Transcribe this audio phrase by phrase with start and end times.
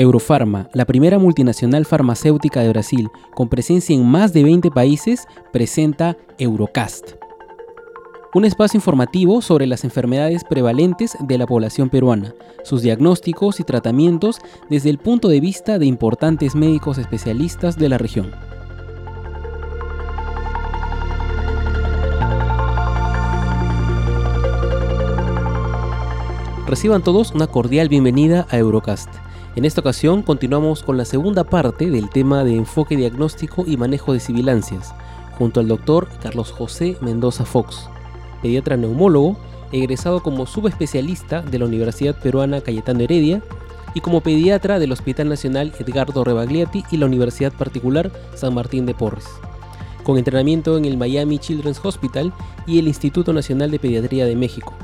[0.00, 6.16] Eurofarma, la primera multinacional farmacéutica de Brasil, con presencia en más de 20 países, presenta
[6.38, 7.16] Eurocast.
[8.32, 12.32] Un espacio informativo sobre las enfermedades prevalentes de la población peruana,
[12.64, 14.38] sus diagnósticos y tratamientos
[14.70, 18.30] desde el punto de vista de importantes médicos especialistas de la región.
[26.66, 29.29] Reciban todos una cordial bienvenida a Eurocast.
[29.56, 34.12] En esta ocasión continuamos con la segunda parte del tema de enfoque diagnóstico y manejo
[34.12, 34.94] de sibilancias,
[35.36, 37.88] junto al doctor Carlos José Mendoza Fox,
[38.42, 39.36] pediatra neumólogo,
[39.72, 43.42] egresado como subespecialista de la Universidad Peruana Cayetano Heredia
[43.92, 48.94] y como pediatra del Hospital Nacional Edgardo Rebagliati y la Universidad Particular San Martín de
[48.94, 49.26] Porres,
[50.04, 52.32] con entrenamiento en el Miami Children's Hospital
[52.68, 54.74] y el Instituto Nacional de Pediatría de México.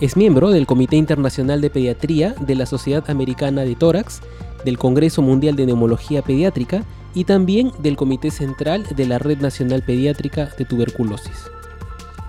[0.00, 4.22] Es miembro del Comité Internacional de Pediatría de la Sociedad Americana de Tórax,
[4.64, 9.82] del Congreso Mundial de Neumología Pediátrica y también del Comité Central de la Red Nacional
[9.82, 11.50] Pediátrica de Tuberculosis.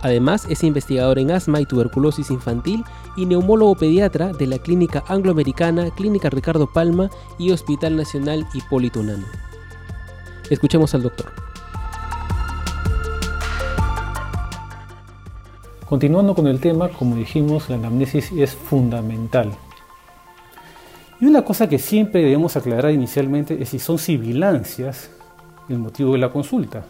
[0.01, 2.83] Además, es investigador en asma y tuberculosis infantil
[3.15, 9.25] y neumólogo pediatra de la Clínica Angloamericana, Clínica Ricardo Palma y Hospital Nacional Hipólito Unano.
[10.49, 11.50] Escuchemos al doctor.
[15.91, 19.51] Continuando con el tema, como dijimos, la anamnesis es fundamental.
[21.19, 25.11] Y una cosa que siempre debemos aclarar inicialmente es si son sibilancias
[25.67, 26.85] el motivo de la consulta.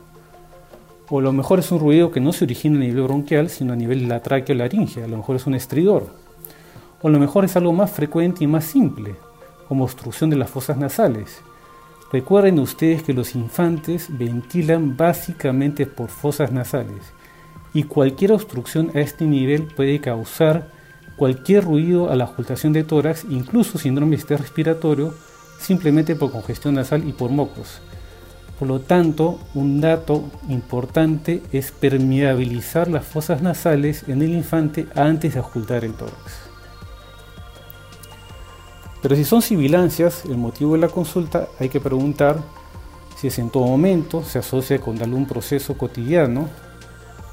[1.09, 3.73] O a lo mejor es un ruido que no se origina a nivel bronquial, sino
[3.73, 5.03] a nivel la tráquea o laringe.
[5.03, 6.05] A lo mejor es un estridor.
[7.01, 9.15] O a lo mejor es algo más frecuente y más simple,
[9.67, 11.41] como obstrucción de las fosas nasales.
[12.11, 17.13] Recuerden ustedes que los infantes ventilan básicamente por fosas nasales
[17.73, 20.67] y cualquier obstrucción a este nivel puede causar
[21.15, 25.13] cualquier ruido a la ocultación de tórax, incluso síndrome de respiratorio,
[25.59, 27.81] simplemente por congestión nasal y por mocos.
[28.57, 35.33] Por lo tanto, un dato importante es permeabilizar las fosas nasales en el infante antes
[35.33, 36.51] de ocultar el tórax.
[39.01, 42.37] Pero si son sibilancias, el motivo de la consulta hay que preguntar
[43.15, 46.49] si es en todo momento, se asocia con algún proceso cotidiano,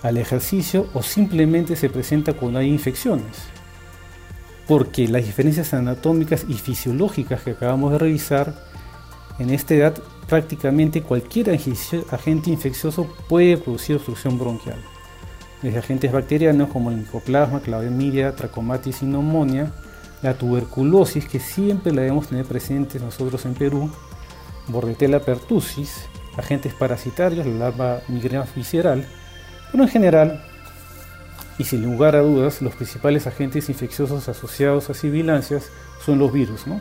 [0.03, 3.45] al ejercicio o simplemente se presenta cuando hay infecciones.
[4.67, 8.55] Porque las diferencias anatómicas y fisiológicas que acabamos de revisar,
[9.39, 9.95] en esta edad
[10.29, 14.79] prácticamente cualquier agente infeccioso puede producir obstrucción bronquial.
[15.63, 19.73] Desde agentes bacterianos como el micoplasma, clamidia, trachomatis y neumonía,
[20.23, 23.91] la tuberculosis que siempre la debemos tener presente nosotros en Perú,
[24.69, 29.07] Bordetella pertussis, agentes parasitarios, la larva migrena visceral,
[29.71, 30.41] pero en general,
[31.59, 35.71] y sin lugar a dudas, los principales agentes infecciosos asociados a sibilancias
[36.05, 36.81] son los virus, ¿no?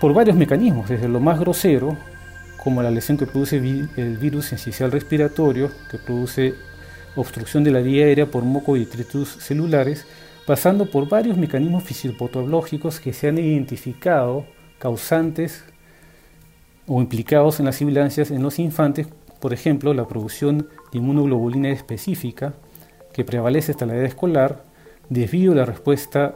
[0.00, 1.96] Por varios mecanismos, desde lo más grosero,
[2.62, 6.54] como la lesión que produce el virus esencial respiratorio, que produce
[7.14, 10.06] obstrucción de la vía aérea por moco y detritus celulares,
[10.46, 14.44] pasando por varios mecanismos fisiopatológicos que se han identificado
[14.78, 15.64] causantes
[16.86, 19.08] o implicados en las sibilancias en los infantes
[19.40, 22.54] por ejemplo, la producción de inmunoglobulina específica
[23.12, 24.64] que prevalece hasta la edad escolar,
[25.10, 26.34] a la respuesta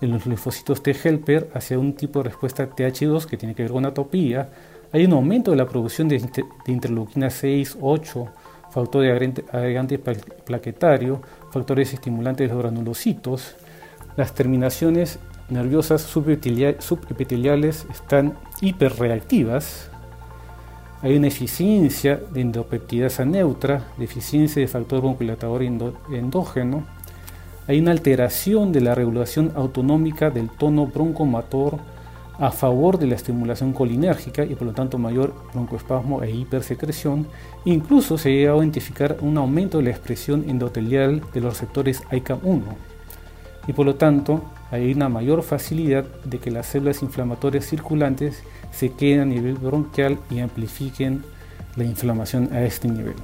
[0.00, 3.72] en los linfocitos T helper hacia un tipo de respuesta TH2 que tiene que ver
[3.72, 4.50] con atopía,
[4.92, 6.20] hay un aumento de la producción de,
[6.66, 8.26] interleuquina 6, 8,
[8.70, 9.12] factor de
[9.52, 11.22] agregante plaquetario,
[11.52, 13.54] factores estimulantes de los granulocitos.
[14.16, 19.89] Las terminaciones nerviosas subepiteliales están hiperreactivas,
[21.02, 26.84] hay una eficiencia de endopeptidasa neutra, deficiencia de factor bronquilatador endógeno.
[27.66, 31.78] Hay una alteración de la regulación autonómica del tono broncomotor
[32.38, 37.26] a favor de la estimulación colinérgica y por lo tanto mayor broncoespasmo e hipersecreción.
[37.64, 42.02] Incluso se ha llegado a identificar un aumento de la expresión endotelial de los receptores
[42.10, 42.62] ICAM1
[43.66, 48.42] y por lo tanto hay una mayor facilidad de que las células inflamatorias circulantes
[48.72, 51.22] se queden a nivel bronquial y amplifiquen
[51.76, 53.16] la inflamación a este nivel.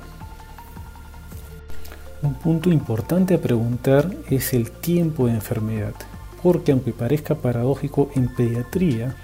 [2.23, 5.95] Un punto importante a preguntar es el tiempo de enfermedad,
[6.43, 9.15] porque aunque parezca paradójico en pediatría,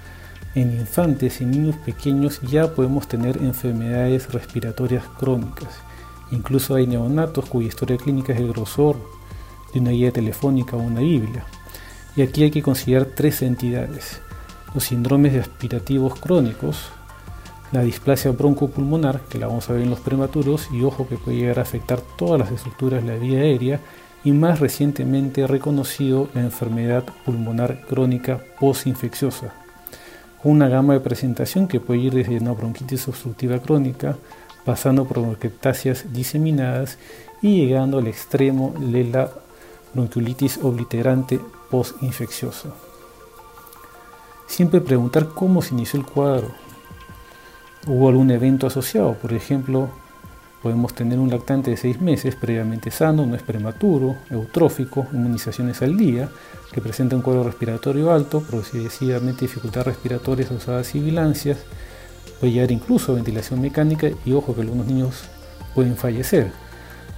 [0.55, 5.69] en infantes y niños pequeños ya podemos tener enfermedades respiratorias crónicas.
[6.31, 8.97] Incluso hay neonatos cuya historia clínica es el grosor
[9.73, 11.43] de una guía telefónica o una Biblia.
[12.15, 14.21] Y aquí hay que considerar tres entidades
[14.73, 16.89] los síndromes aspirativos crónicos,
[17.71, 21.37] la displasia broncopulmonar, que la vamos a ver en los prematuros, y ojo que puede
[21.37, 23.79] llegar a afectar todas las estructuras de la vía aérea,
[24.23, 29.53] y más recientemente reconocido la enfermedad pulmonar crónica postinfecciosa.
[30.45, 34.17] una gama de presentación que puede ir desde una bronquitis obstructiva crónica,
[34.65, 36.97] pasando por bronquiectasias diseminadas
[37.41, 39.31] y llegando al extremo de la
[39.93, 41.39] bronquiolitis obliterante
[41.71, 42.69] postinfecciosa.
[44.53, 46.51] Siempre preguntar cómo se inició el cuadro.
[47.87, 49.15] ¿Hubo algún evento asociado?
[49.15, 49.89] Por ejemplo,
[50.61, 55.97] podemos tener un lactante de 6 meses previamente sano, no es prematuro, eutrófico, inmunizaciones al
[55.97, 56.29] día,
[56.71, 61.57] que presenta un cuadro respiratorio alto, progresivamente dificultades respiratorias asociadas a sibilancias,
[62.39, 65.23] puede llegar incluso a ventilación mecánica y ojo que algunos niños
[65.73, 66.51] pueden fallecer.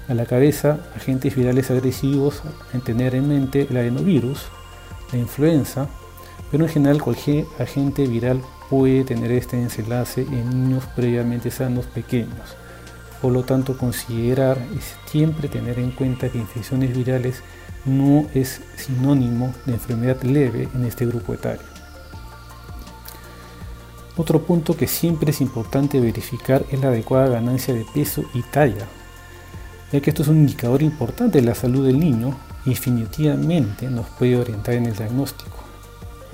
[0.07, 4.43] A la cabeza, agentes virales agresivos, en tener en mente el adenovirus,
[5.11, 5.89] la influenza,
[6.51, 12.55] pero en general cualquier agente viral puede tener este desenlace en niños previamente sanos pequeños.
[13.21, 17.41] Por lo tanto, considerar es siempre tener en cuenta que infecciones virales
[17.85, 21.65] no es sinónimo de enfermedad leve en este grupo etario.
[24.17, 28.87] Otro punto que siempre es importante verificar es la adecuada ganancia de peso y talla,
[29.91, 34.07] ya que esto es un indicador importante de la salud del niño y definitivamente nos
[34.07, 35.64] puede orientar en el diagnóstico.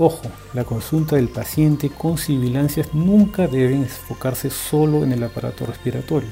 [0.03, 6.31] Ojo, la consulta del paciente con sibilancias nunca debe enfocarse solo en el aparato respiratorio,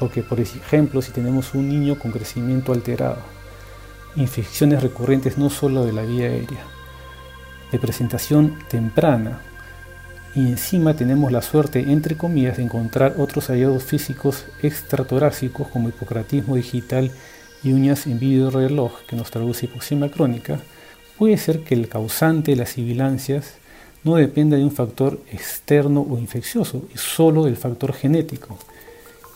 [0.00, 3.20] porque por ejemplo si tenemos un niño con crecimiento alterado,
[4.16, 6.64] infecciones recurrentes no solo de la vía aérea,
[7.70, 9.38] de presentación temprana,
[10.34, 16.56] y encima tenemos la suerte, entre comillas, de encontrar otros hallazgos físicos extratorácicos como hipocratismo
[16.56, 17.12] digital
[17.62, 20.58] y uñas en video reloj que nos traduce hipoxemia crónica,
[21.18, 23.54] puede ser que el causante de las sibilancias
[24.04, 28.56] no dependa de un factor externo o infeccioso, es solo del factor genético.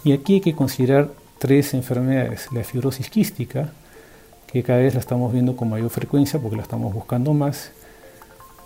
[0.04, 3.72] Y aquí hay que considerar tres enfermedades, la fibrosis quística,
[4.46, 7.72] que cada vez la estamos viendo con mayor frecuencia porque la estamos buscando más,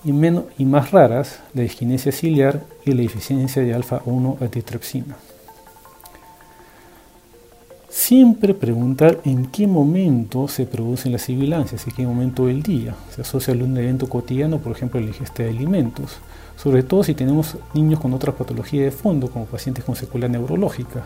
[0.05, 5.17] y, menos, y más raras, la disquinesia ciliar y la deficiencia de alfa-1 antitrepsina.
[7.97, 12.95] Siempre preguntar en qué momento se producen las sibilancias, en qué momento del día.
[13.11, 16.19] Se asocia a un evento cotidiano, por ejemplo, la ingesta de alimentos,
[16.57, 21.05] sobre todo si tenemos niños con otra patología de fondo, como pacientes con secuela neurológica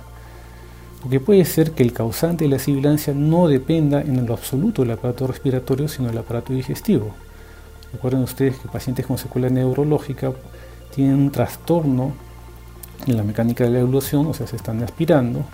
[1.01, 4.91] porque puede ser que el causante de la sibilancia no dependa en lo absoluto del
[4.91, 7.13] aparato respiratorio, sino del aparato digestivo.
[7.93, 10.33] Recuerden ustedes que pacientes con secuela neurológica
[10.95, 12.13] tienen un trastorno
[13.07, 15.45] en la mecánica de la evolución, o sea, se están aspirando,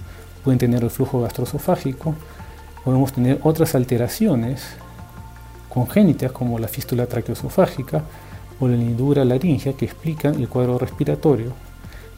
[0.46, 2.14] pueden tener el flujo gastroesofágico,
[2.84, 4.62] podemos tener otras alteraciones
[5.68, 8.04] congénitas como la fístula traqueoesofágica
[8.60, 11.52] o la hendidura laringea que explican el cuadro respiratorio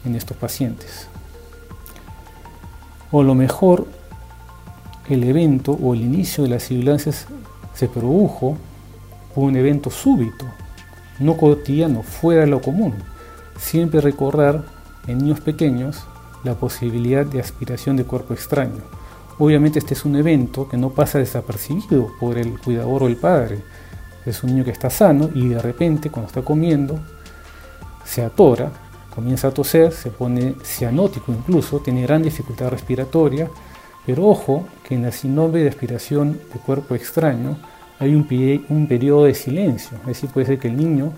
[0.05, 1.07] en estos pacientes.
[3.11, 3.87] O a lo mejor
[5.09, 7.25] el evento o el inicio de las sibilancias
[7.73, 8.57] se produjo
[9.33, 10.45] por un evento súbito,
[11.17, 12.93] no cotidiano, fuera de lo común.
[13.57, 14.65] Siempre recordar
[15.07, 16.05] en niños pequeños
[16.43, 18.81] la posibilidad de aspiración de cuerpo extraño.
[19.37, 23.59] Obviamente este es un evento que no pasa desapercibido por el cuidador o el padre.
[24.25, 26.99] Es un niño que está sano y de repente cuando está comiendo
[28.03, 28.71] se atora
[29.19, 33.49] comienza a toser, se pone cianótico incluso, tiene gran dificultad respiratoria,
[34.05, 37.57] pero ojo que en la sinobe de aspiración de cuerpo extraño
[37.99, 38.25] hay un,
[38.69, 41.11] un periodo de silencio, es decir, puede ser que el niño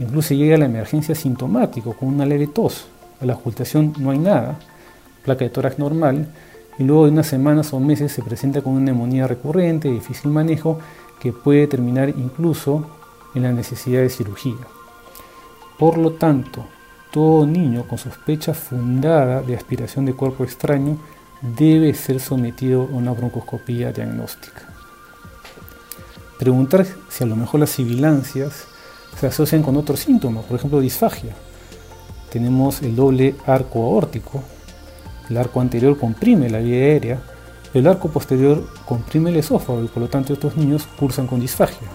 [0.00, 2.88] incluso llegue a la emergencia sintomático con una leve tos,
[3.20, 4.58] a la ocultación no hay nada,
[5.24, 6.28] placa de tórax normal,
[6.78, 10.78] y luego de unas semanas o meses se presenta con una neumonía recurrente, difícil manejo,
[11.20, 12.86] que puede terminar incluso
[13.34, 14.56] en la necesidad de cirugía.
[15.78, 16.66] Por lo tanto,
[17.10, 20.98] todo niño con sospecha fundada de aspiración de cuerpo extraño
[21.40, 24.62] debe ser sometido a una broncoscopía diagnóstica.
[26.38, 28.64] Preguntar si a lo mejor las sibilancias
[29.18, 31.34] se asocian con otros síntomas, por ejemplo disfagia.
[32.34, 34.42] Tenemos el doble arco aórtico,
[35.30, 37.22] el arco anterior comprime la vía aérea,
[37.72, 41.86] el arco posterior comprime el esófago y por lo tanto estos niños cursan con disfagia.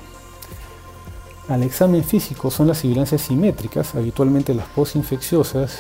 [1.50, 5.80] Al examen físico son las sibilancias simétricas, habitualmente las postinfecciosas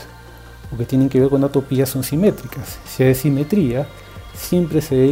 [0.73, 2.79] o que tienen que ver con atopía son simétricas.
[2.85, 3.87] Si hay simetría,
[4.33, 5.11] siempre se debe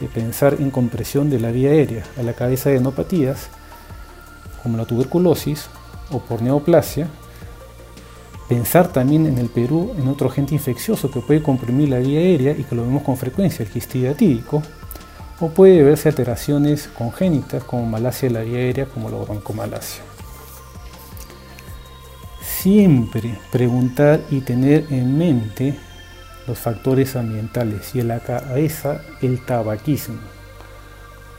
[0.00, 3.48] eh, pensar en compresión de la vía aérea a la cabeza de enopatías,
[4.62, 5.66] como la tuberculosis
[6.10, 7.10] o por neoplasia.
[8.48, 12.52] Pensar también en el Perú en otro agente infeccioso que puede comprimir la vía aérea
[12.52, 14.62] y que lo vemos con frecuencia, el quistidatídico,
[15.40, 20.02] o puede verse alteraciones congénitas como malasia de la vía aérea como la broncomalacia.
[22.40, 25.76] Siempre preguntar y tener en mente
[26.46, 30.18] los factores ambientales y en la cabeza el tabaquismo.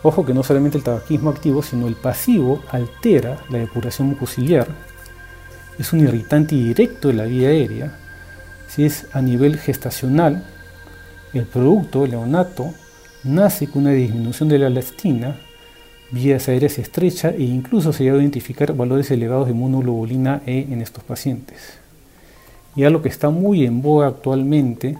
[0.03, 4.67] Ojo que no solamente el tabaquismo activo, sino el pasivo altera la depuración mucociliar
[5.79, 7.91] es un irritante directo de la vía aérea,
[8.67, 10.43] si es a nivel gestacional,
[11.33, 12.73] el producto, el neonato,
[13.23, 15.35] nace con una disminución de la elastina,
[16.11, 20.81] vías aéreas estrecha e incluso se llega a identificar valores elevados de monoglobulina E en
[20.81, 21.79] estos pacientes.
[22.75, 24.97] Y algo que está muy en boga actualmente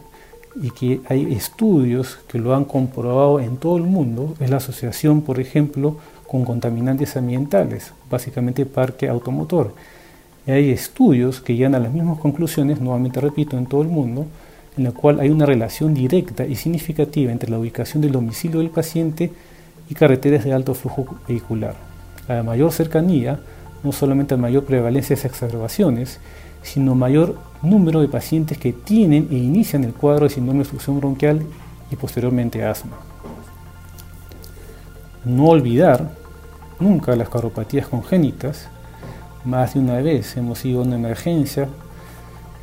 [0.62, 5.22] y que hay estudios que lo han comprobado en todo el mundo es la asociación,
[5.22, 9.74] por ejemplo, con contaminantes ambientales, básicamente parque automotor.
[10.48, 14.26] Hay estudios que llegan a las mismas conclusiones, nuevamente repito, en todo el mundo,
[14.78, 18.70] en la cual hay una relación directa y significativa entre la ubicación del domicilio del
[18.70, 19.32] paciente
[19.90, 21.76] y carreteras de alto flujo vehicular.
[22.30, 23.40] A mayor cercanía,
[23.84, 26.20] no solamente a mayor prevalencia de exacerbaciones,
[26.62, 31.00] sino mayor número de pacientes que tienen e inician el cuadro de síndrome de obstrucción
[31.00, 31.42] bronquial
[31.92, 32.98] y posteriormente asma.
[35.26, 36.12] No olvidar
[36.80, 38.70] nunca las cauropatías congénitas.
[39.48, 41.70] Más de una vez hemos ido a una emergencia,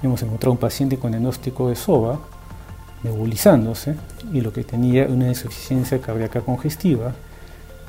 [0.02, 2.18] hemos encontrado un paciente con diagnóstico de SOBA
[3.02, 3.96] nebulizándose
[4.34, 7.14] y lo que tenía una insuficiencia cardíaca congestiva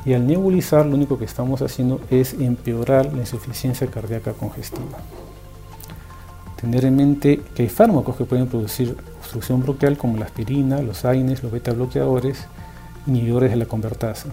[0.05, 4.99] y al nebulizar lo único que estamos haciendo es empeorar la insuficiencia cardíaca congestiva.
[6.61, 11.03] Tener en mente que hay fármacos que pueden producir obstrucción bronquial como la aspirina, los
[11.03, 12.45] AINES, los beta bloqueadores,
[13.07, 14.29] inhibidores de la convertasa.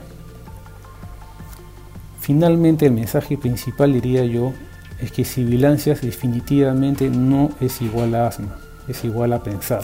[2.23, 4.53] Finalmente el mensaje principal diría yo
[5.01, 9.83] es que sibilancias definitivamente no es igual a asma, es igual a pensar.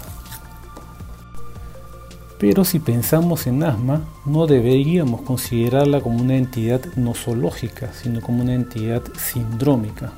[2.39, 8.55] Pero si pensamos en asma, no deberíamos considerarla como una entidad nosológica, sino como una
[8.55, 10.13] entidad sindrómica,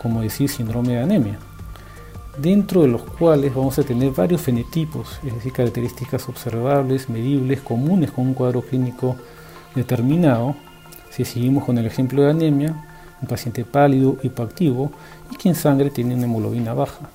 [0.00, 1.38] como decir síndrome de anemia,
[2.38, 8.10] dentro de los cuales vamos a tener varios fenotipos, es decir, características observables, medibles, comunes
[8.10, 9.16] con un cuadro clínico
[9.74, 10.56] determinado.
[11.12, 12.74] Si seguimos con el ejemplo de anemia,
[13.20, 14.90] un paciente pálido, hipoactivo
[15.30, 17.10] y que en sangre tiene una hemoglobina baja.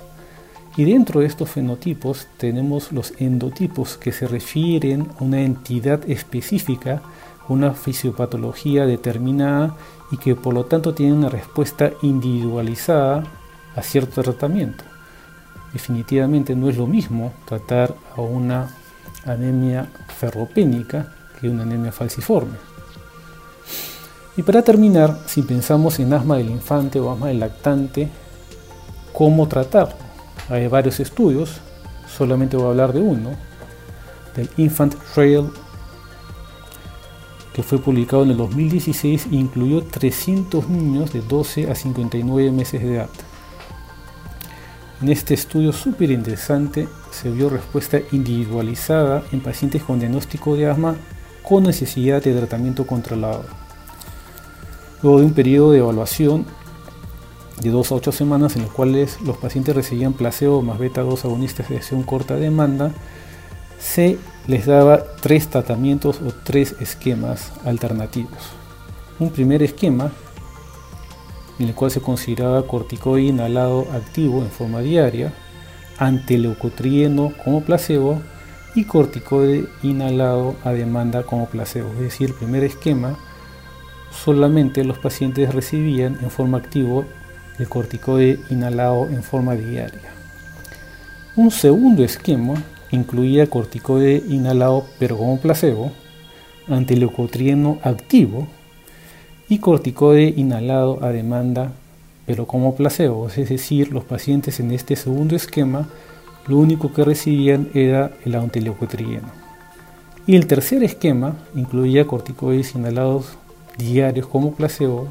[0.75, 7.01] Y dentro de estos fenotipos tenemos los endotipos que se refieren a una entidad específica,
[7.49, 9.75] una fisiopatología determinada
[10.11, 13.23] y que por lo tanto tienen una respuesta individualizada
[13.75, 14.83] a cierto tratamiento.
[15.73, 18.69] Definitivamente no es lo mismo tratar a una
[19.25, 19.89] anemia
[20.19, 22.76] ferropénica que una anemia falciforme.
[24.37, 28.07] Y para terminar, si pensamos en asma del infante o asma del lactante,
[29.11, 29.95] ¿cómo tratarlo?
[30.47, 31.59] Hay varios estudios,
[32.07, 33.31] solamente voy a hablar de uno,
[34.35, 35.49] del Infant Trail,
[37.51, 42.83] que fue publicado en el 2016 e incluyó 300 niños de 12 a 59 meses
[42.83, 43.09] de edad.
[45.01, 50.95] En este estudio súper interesante se vio respuesta individualizada en pacientes con diagnóstico de asma
[51.41, 53.66] con necesidad de tratamiento controlado.
[55.01, 56.45] Luego de un periodo de evaluación,
[57.61, 61.25] de 2 a 8 semanas en los cuales los pacientes recibían placebo más beta 2
[61.25, 62.91] agonistas de acción corta demanda,
[63.79, 68.39] se les daba tres tratamientos o tres esquemas alternativos.
[69.19, 70.11] Un primer esquema
[71.59, 75.33] en el cual se consideraba corticoide inhalado activo en forma diaria,
[75.97, 78.21] antileucotrieno como placebo
[78.75, 81.89] y corticoide inhalado a demanda como placebo.
[81.93, 83.17] Es decir, el primer esquema
[84.11, 87.03] solamente los pacientes recibían en forma activa
[87.59, 90.11] el corticoide inhalado en forma diaria.
[91.35, 92.55] Un segundo esquema
[92.91, 95.91] incluía corticoide inhalado pero como placebo,
[96.67, 98.47] antileucotrieno activo
[99.49, 101.71] y corticoide inhalado a demanda
[102.25, 105.87] pero como placebo, es decir, los pacientes en este segundo esquema
[106.47, 109.29] lo único que recibían era el antileucotrieno.
[110.25, 113.37] Y el tercer esquema incluía corticoides inhalados
[113.77, 115.07] diarios como placebo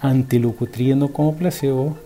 [0.00, 1.96] antileucotrieno como placebo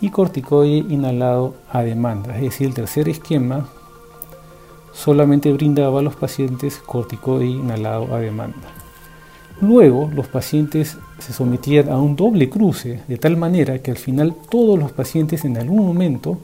[0.00, 2.36] y corticoide inhalado a demanda.
[2.36, 3.68] Es decir, el tercer esquema
[4.92, 8.68] solamente brindaba a los pacientes corticoide inhalado a demanda.
[9.60, 14.34] Luego, los pacientes se sometían a un doble cruce, de tal manera que al final
[14.50, 16.38] todos los pacientes en algún momento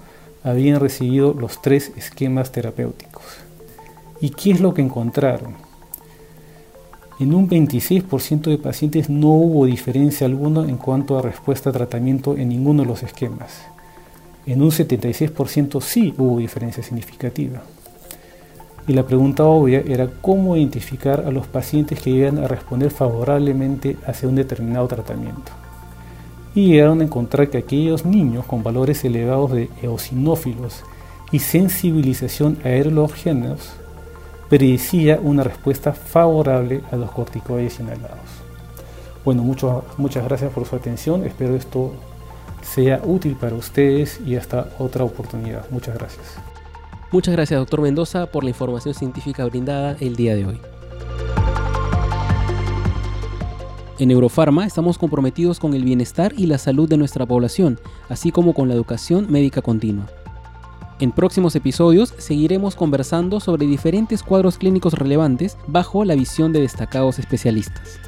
[0.44, 3.24] habían recibido los tres esquemas terapéuticos.
[4.20, 5.69] ¿Y qué es lo que encontraron?
[7.20, 12.34] En un 26% de pacientes no hubo diferencia alguna en cuanto a respuesta a tratamiento
[12.34, 13.60] en ninguno de los esquemas.
[14.46, 17.60] En un 76% sí hubo diferencia significativa.
[18.88, 23.98] Y la pregunta obvia era cómo identificar a los pacientes que iban a responder favorablemente
[24.06, 25.52] hacia un determinado tratamiento.
[26.54, 30.84] Y llegaron a encontrar que aquellos niños con valores elevados de eosinófilos
[31.32, 33.74] y sensibilización a aerologéneos
[34.50, 38.18] predecía una respuesta favorable a los corticoides inhalados.
[39.24, 41.24] Bueno, mucho, muchas gracias por su atención.
[41.24, 41.92] Espero esto
[42.60, 45.70] sea útil para ustedes y hasta otra oportunidad.
[45.70, 46.26] Muchas gracias.
[47.12, 50.60] Muchas gracias, doctor Mendoza, por la información científica brindada el día de hoy.
[54.00, 57.78] En Eurofarma estamos comprometidos con el bienestar y la salud de nuestra población,
[58.08, 60.06] así como con la educación médica continua.
[61.00, 67.18] En próximos episodios seguiremos conversando sobre diferentes cuadros clínicos relevantes bajo la visión de destacados
[67.18, 67.98] especialistas.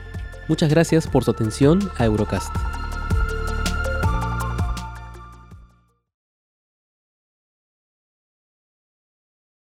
[0.47, 2.55] Muchas gracias por su atención a Eurocast.